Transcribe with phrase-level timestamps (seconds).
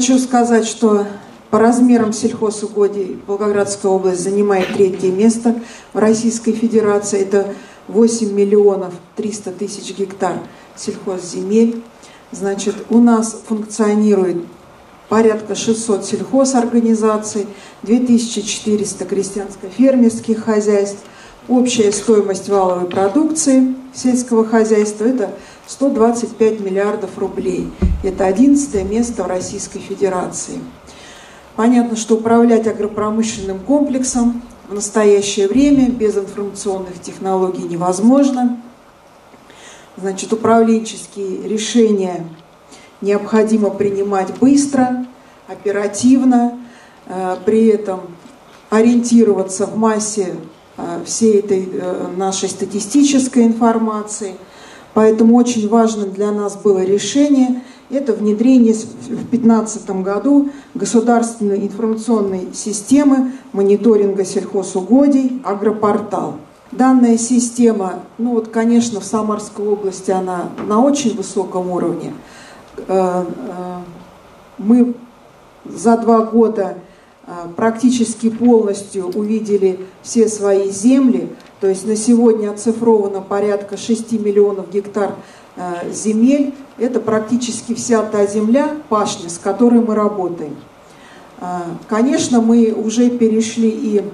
[0.00, 1.06] хочу сказать, что
[1.50, 5.60] по размерам сельхозугодий Волгоградская область занимает третье место
[5.92, 7.20] в Российской Федерации.
[7.20, 7.52] Это
[7.88, 10.38] 8 миллионов 300 тысяч гектар
[10.74, 11.82] сельхозземель.
[12.32, 14.38] Значит, у нас функционирует
[15.10, 17.46] порядка 600 сельхозорганизаций,
[17.82, 21.00] 2400 крестьянско-фермерских хозяйств.
[21.46, 25.32] Общая стоимость валовой продукции сельского хозяйства– это
[25.66, 27.68] 125 миллиардов рублей.
[28.02, 30.58] Это 11 место в Российской Федерации.
[31.54, 38.58] Понятно, что управлять агропромышленным комплексом в настоящее время без информационных технологий невозможно.
[39.98, 42.24] Значит, управленческие решения
[43.02, 45.04] необходимо принимать быстро,
[45.46, 46.58] оперативно,
[47.06, 48.00] э, при этом
[48.70, 50.36] ориентироваться в массе
[50.78, 54.36] э, всей этой э, нашей статистической информации.
[54.94, 63.32] Поэтому очень важно для нас было решение– это внедрение в 2015 году государственной информационной системы
[63.52, 66.36] мониторинга сельхозугодий «Агропортал».
[66.72, 72.14] Данная система, ну вот, конечно, в Самарской области она на очень высоком уровне–
[72.88, 73.78] Э, э,
[74.58, 74.94] мы
[75.64, 76.78] за два года
[77.26, 81.28] э, практически полностью увидели все свои земли,
[81.60, 85.14] то есть на сегодня оцифровано порядка 6 миллионов гектар
[85.92, 86.54] земель.
[86.78, 90.56] Это практически вся та земля, пашня, с которой мы работаем.
[91.88, 94.04] Конечно, мы уже перешли и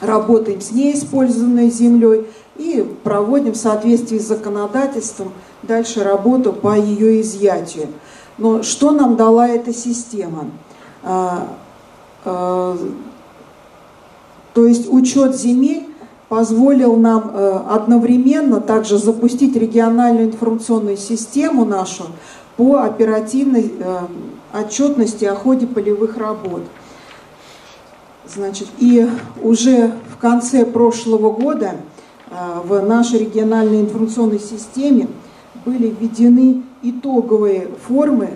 [0.00, 7.88] работаем с неиспользованной землей и проводим в соответствии с законодательством дальше работу по ее изъятию.
[8.38, 10.50] Но что нам дала эта система?
[11.02, 11.48] А,
[14.54, 15.86] то есть учет земель
[16.34, 22.06] позволил нам э, одновременно также запустить региональную информационную систему нашу
[22.56, 23.98] по оперативной э,
[24.52, 26.62] отчетности о ходе полевых работ.
[28.26, 29.08] Значит, и
[29.44, 31.76] уже в конце прошлого года
[32.32, 35.06] э, в нашей региональной информационной системе
[35.64, 38.30] были введены итоговые формы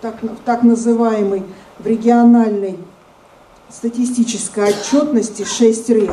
[0.00, 0.14] так,
[0.46, 1.42] так называемой
[1.78, 2.78] в региональной
[3.68, 6.10] статистической отчетности 6 РЕК,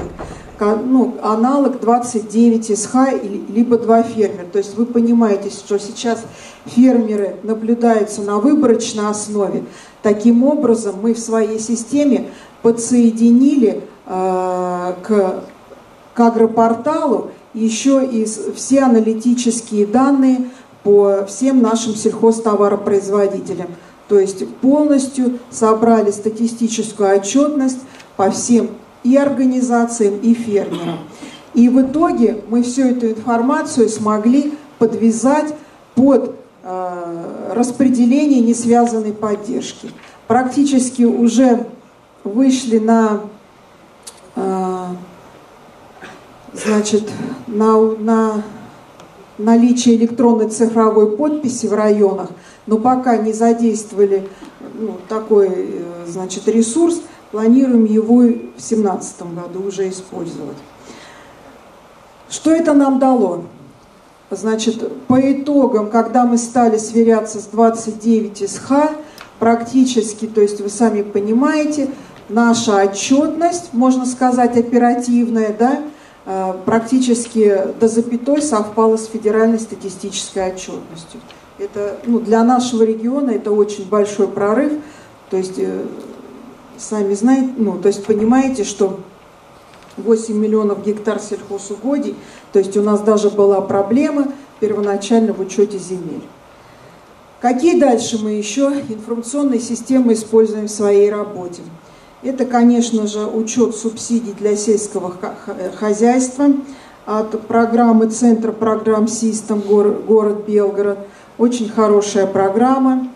[0.59, 2.95] ну, аналог 29 СХ
[3.49, 4.45] либо 2 фермера.
[4.51, 6.23] То есть вы понимаете, что сейчас
[6.65, 9.63] фермеры наблюдаются на выборочной основе.
[10.01, 12.29] Таким образом, мы в своей системе
[12.61, 15.43] подсоединили э, к,
[16.13, 20.49] к агропорталу еще и все аналитические данные
[20.83, 23.67] по всем нашим сельхозтоваропроизводителям.
[24.07, 27.79] То есть полностью собрали статистическую отчетность
[28.17, 28.69] по всем
[29.05, 30.99] и организациям, и фермерам.
[31.53, 35.53] И в итоге мы всю эту информацию смогли подвязать
[35.93, 39.91] под э, распределение несвязанной поддержки.
[40.27, 41.67] Практически уже
[42.23, 43.21] вышли на
[44.35, 44.85] э,
[46.53, 47.09] значит,
[47.47, 48.43] на, на
[49.37, 52.29] наличие электронной цифровой подписи в районах,
[52.65, 54.27] но пока не задействовали
[54.73, 60.57] ну, такой э, значит, ресурс, планируем его в 2017 году уже использовать.
[62.29, 63.43] Что это нам дало?
[64.31, 68.71] Значит, по итогам, когда мы стали сверяться с 29 СХ,
[69.39, 71.89] практически, то есть вы сами понимаете,
[72.29, 75.83] наша отчетность, можно сказать, оперативная, да,
[76.25, 81.21] Э, практически до запятой совпало с федеральной статистической отчетностью.
[81.59, 84.73] Это, ну, для нашего региона это очень большой прорыв.
[85.29, 85.85] То есть, э,
[86.77, 88.99] сами знаете, ну, то есть понимаете, что
[89.97, 92.15] 8 миллионов гектар сельхозугодий,
[92.51, 94.27] то есть у нас даже была проблема
[94.59, 96.23] первоначально в учете земель.
[97.41, 101.61] Какие дальше мы еще информационные системы используем в своей работе?
[102.23, 105.13] Это, конечно же, учет субсидий для сельского
[105.77, 106.47] хозяйства
[107.05, 110.97] от программы Центра программ Систем город Белгород.
[111.37, 113.09] Очень хорошая программа,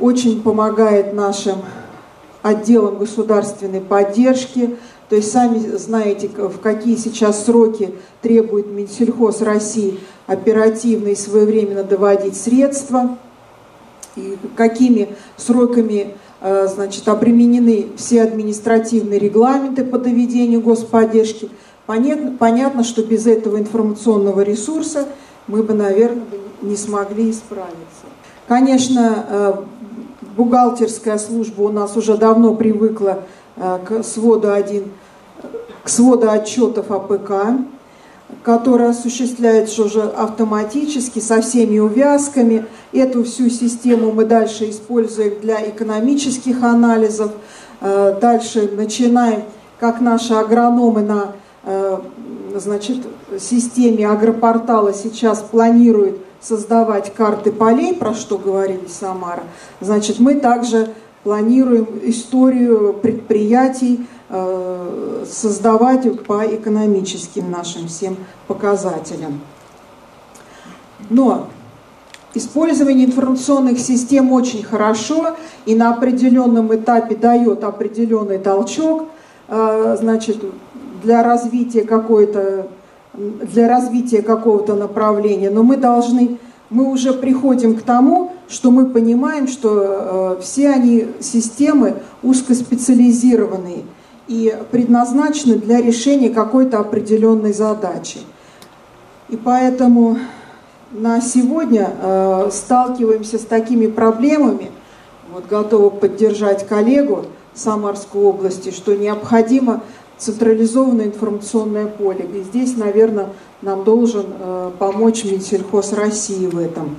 [0.00, 1.56] очень помогает нашим
[2.42, 4.76] отделам государственной поддержки.
[5.08, 12.36] То есть сами знаете, в какие сейчас сроки требует Минсельхоз России оперативно и своевременно доводить
[12.36, 13.16] средства,
[14.16, 21.50] и какими сроками Э, значит, обременены все административные регламенты по доведению господдержки.
[21.86, 25.08] Понятно, понятно, что без этого информационного ресурса
[25.48, 26.22] мы бы, наверное,
[26.62, 28.06] не смогли справиться.
[28.48, 29.52] Конечно, э,
[30.34, 33.18] бухгалтерская служба у нас уже давно привыкла
[33.56, 34.84] э, к своду, один,
[35.84, 37.32] к своду отчетов АПК.
[38.42, 42.66] которая осуществляется уже автоматически со всеми увязками.
[42.92, 47.32] Эту всю систему мы дальше используем для экономических анализов.
[47.80, 49.44] Э, дальше начинаем,
[49.78, 51.32] как наши агрономы на
[52.54, 52.96] значит,
[53.38, 59.42] системе агропортала сейчас планируют создавать карты полей, про что говорили Самара.
[59.80, 60.94] Значит, мы также
[61.24, 69.40] планируем историю предприятий, Э, создавать по экономическим нашим всем показателям.
[71.08, 71.46] Но
[72.34, 79.08] использование информационных систем очень хорошо и на определенном этапе дает определенный толчок,
[79.48, 80.44] э, значит,
[81.02, 82.68] для развития какой-то
[83.14, 86.38] для развития какого-то направления, но мы должны,
[86.70, 93.82] мы уже приходим к тому, что мы понимаем, что э, все они системы узкоспециализированные–
[94.28, 98.18] и предназначены для решения какой-то определенной задачи.
[99.30, 100.18] И поэтому
[100.92, 104.70] на сегодня э, сталкиваемся с такими проблемами,
[105.32, 109.82] вот готова поддержать коллегу Самарской области, что необходимо
[110.18, 112.28] централизованное информационное поле.
[112.34, 113.28] И здесь, наверное,
[113.62, 116.96] нам должен э, помочь Минсельхоз России в этом.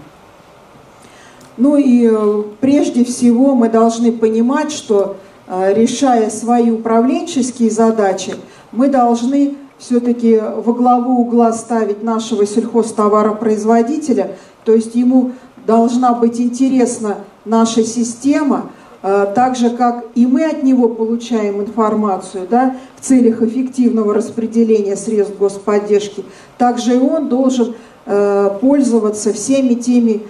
[1.57, 5.17] Ну и э, прежде всего мы должны понимать, что
[5.51, 8.35] Э, решая свои управленческие задачи,
[8.71, 15.31] мы должны все-таки во главу угла ставить нашего сельхозтоваропроизводителя, то есть ему
[15.65, 18.69] должна быть интересна наша система,
[19.01, 25.37] так же, как и мы от него получаем информацию да, в целях эффективного распределения средств
[25.37, 26.25] господдержки,
[26.57, 27.75] также и он должен
[28.05, 30.23] э, пользоваться всеми теми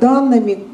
[0.00, 0.64] данными,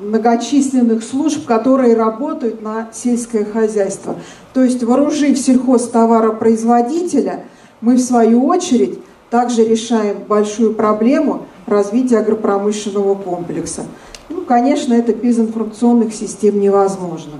[0.00, 4.16] многочисленных служб, которые работают на сельское хозяйство.
[4.52, 7.44] То есть вооружив сельхозтоваропроизводителя,
[7.80, 8.98] мы в свою очередь
[9.30, 13.84] также решаем большую проблему развития агропромышленного комплекса.
[14.46, 17.32] Конечно, это без информационных систем невозможно.